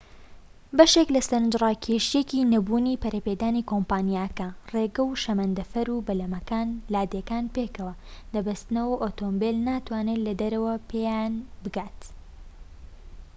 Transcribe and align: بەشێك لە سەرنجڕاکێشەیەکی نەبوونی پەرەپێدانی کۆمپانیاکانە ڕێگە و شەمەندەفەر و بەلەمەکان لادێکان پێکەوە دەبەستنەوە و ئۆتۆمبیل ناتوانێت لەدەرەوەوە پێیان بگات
بەشێك 0.77 1.07
لە 1.15 1.21
سەرنجڕاکێشەیەکی 1.27 2.47
نەبوونی 2.53 2.99
پەرەپێدانی 3.03 3.67
کۆمپانیاکانە 3.71 4.57
ڕێگە 4.73 5.03
و 5.05 5.19
شەمەندەفەر 5.23 5.87
و 5.91 6.05
بەلەمەکان 6.07 6.69
لادێکان 6.93 7.45
پێکەوە 7.55 7.93
دەبەستنەوە 8.33 8.89
و 8.91 8.99
ئۆتۆمبیل 9.03 9.55
ناتوانێت 9.69 10.19
لەدەرەوەوە 10.27 10.75
پێیان 10.89 11.33
بگات 11.63 11.99